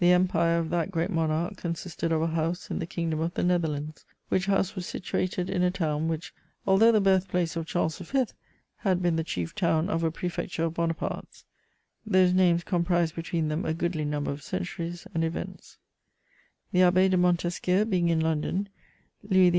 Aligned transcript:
The 0.00 0.12
empire 0.12 0.58
of 0.58 0.68
that 0.68 0.90
great 0.90 1.08
monarch 1.08 1.56
consisted 1.56 2.12
of 2.12 2.20
a 2.20 2.26
house 2.26 2.70
in 2.70 2.78
the 2.78 2.84
Kingdom 2.84 3.20
of 3.20 3.32
the 3.32 3.42
Netherlands, 3.42 4.04
which 4.28 4.44
house 4.44 4.74
was 4.76 4.84
situated 4.84 5.48
in 5.48 5.62
a 5.62 5.70
town 5.70 6.08
which, 6.08 6.34
although 6.66 6.92
the 6.92 7.00
birthplace 7.00 7.56
of 7.56 7.64
Charles 7.64 7.96
V., 7.98 8.24
had 8.80 9.00
been 9.00 9.16
the 9.16 9.24
chief 9.24 9.54
town 9.54 9.88
of 9.88 10.04
a 10.04 10.10
prefecture 10.10 10.64
of 10.64 10.74
Bonaparte's: 10.74 11.46
those 12.04 12.34
names 12.34 12.64
comprise 12.64 13.12
between 13.12 13.48
them 13.48 13.64
a 13.64 13.72
goodly 13.72 14.04
number 14.04 14.30
of 14.30 14.42
centuries 14.42 15.06
and 15.14 15.24
events. 15.24 15.78
[Sidenote: 16.70 16.72
And 16.72 16.74
join 16.74 16.76
his 16.76 16.76
Ministry.] 16.76 16.78
The 16.78 16.90
Abbé 16.90 17.10
de 17.10 17.16
Montesquiou 17.16 17.84
being 17.86 18.08
in 18.10 18.20
London, 18.20 18.68
Louis 19.22 19.48
XVIII. 19.48 19.50